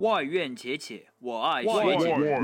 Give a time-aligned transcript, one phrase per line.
[0.00, 2.08] 外院且且，我爱学外姐。
[2.08, 2.42] 院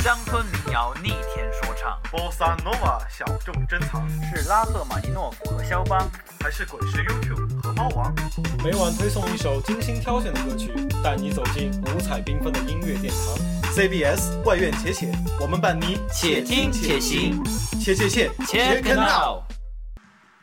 [0.00, 6.06] 乡村民谣逆天说唱，波萨诺瓦小众珍藏，是拉赫玛尼诺夫和肖邦。
[6.38, 8.14] 还是滚石 YouTube 和猫王？
[8.62, 10.70] 每晚推送一首精心挑选的歌曲，
[11.02, 13.72] 带你走进五彩缤纷的音乐殿堂。
[13.72, 17.42] CBS 外院且且，我们伴你且听且行，
[17.80, 19.44] 且且且 Check it out。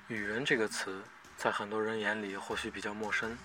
[0.08, 1.04] 语人这个词，
[1.38, 3.38] 在很多人眼里或许比较陌生，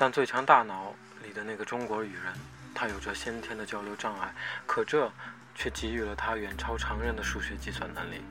[0.00, 0.94] 但《最强大脑》
[1.26, 2.32] 里的那个中国语人，
[2.74, 4.32] 他有着先天的交流障碍，
[4.64, 5.12] 可这
[5.54, 8.22] 却给予了他远超常人的数学计算能力，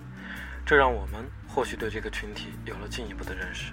[0.66, 3.72] 这让我们或许对这个群体有了进一步的认识。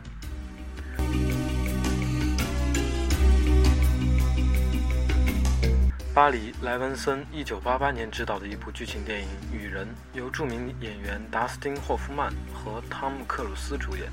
[6.13, 14.13] 巴黎莱文森1988年执导的一部剧情电影《雨人》，由著名演员达斯汀·霍夫曼和汤姆·克鲁斯主演。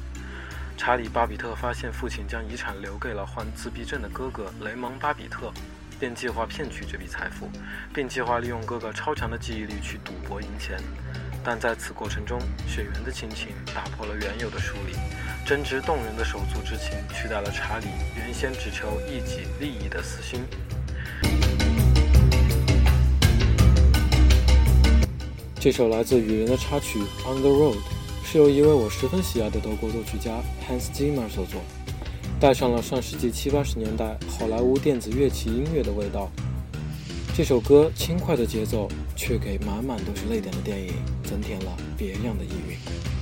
[0.86, 5.50] 查理·巴比特发现父亲将遗产留给了患自闭症的哥哥雷蒙·巴比特，
[5.98, 7.50] 便计划骗取这笔财富，
[7.94, 10.78] 并计划利用哥哥超强的记忆力去赌博赢钱。
[11.42, 14.94] 但在此过程中，血缘的亲情打破了原有的疏离，
[15.46, 20.42] 真挚动人的手足之情取代了查理原先只求一己利益的私心。
[25.58, 27.78] 这首来自雨人的插曲《On the Road》
[28.26, 31.62] 是由一位我十分喜爱的德国作曲家 Hans Zimmer 所作，
[32.40, 36.32] 带上了上世纪七八十年代好莱坞电子乐器音乐的味道。
[37.36, 43.13] 这首歌轻快的节奏，却给满满都是泪点的电影增添了别样的意蕴。